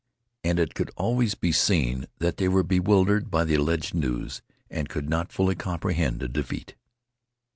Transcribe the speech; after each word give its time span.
And 0.43 0.57
it 0.57 0.73
could 0.73 0.89
always 0.97 1.35
be 1.35 1.51
seen 1.51 2.07
that 2.17 2.37
they 2.37 2.47
were 2.47 2.63
bewildered 2.63 3.29
by 3.29 3.43
the 3.43 3.53
alleged 3.53 3.93
news 3.93 4.41
and 4.67 4.89
could 4.89 5.07
not 5.07 5.31
fully 5.31 5.53
comprehend 5.53 6.23
a 6.23 6.27
defeat. 6.27 6.73